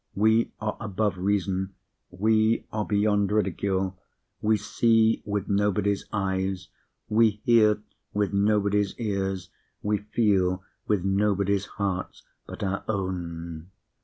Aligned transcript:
We 0.15 0.51
are 0.59 0.77
above 0.79 1.19
reason; 1.19 1.75
we 2.09 2.65
are 2.73 2.85
beyond 2.85 3.31
ridicule; 3.31 3.99
we 4.41 4.57
see 4.57 5.21
with 5.27 5.47
nobody's 5.47 6.05
eyes, 6.11 6.69
we 7.07 7.39
hear 7.45 7.83
with 8.11 8.33
nobody's 8.33 8.97
ears, 8.99 9.51
we 9.83 9.99
feel 9.99 10.63
with 10.87 11.05
nobody's 11.05 11.67
hearts, 11.77 12.23
but 12.47 12.63
our 12.63 12.83
own. 12.87 13.69